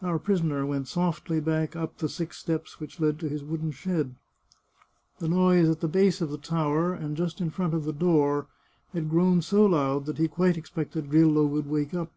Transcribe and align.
Our 0.00 0.18
prisoner 0.18 0.64
went 0.64 0.88
softly 0.88 1.38
back 1.38 1.76
up 1.76 1.98
the 1.98 2.08
six 2.08 2.38
steps 2.38 2.80
which 2.80 2.98
led 2.98 3.18
to 3.18 3.28
his 3.28 3.44
wooden 3.44 3.72
shed. 3.72 4.14
The 5.18 5.28
noise 5.28 5.68
at 5.68 5.80
the 5.80 5.86
base 5.86 6.22
of 6.22 6.30
the 6.30 6.38
tower, 6.38 6.94
and 6.94 7.14
just 7.14 7.42
in 7.42 7.50
front 7.50 7.74
of 7.74 7.84
the 7.84 7.92
door, 7.92 8.46
had 8.94 9.10
grown 9.10 9.42
so 9.42 9.66
loud 9.66 10.06
that 10.06 10.16
he 10.16 10.28
quite 10.28 10.56
expected 10.56 11.10
Grillo 11.10 11.44
would 11.44 11.66
wake 11.68 11.92
up. 11.92 12.10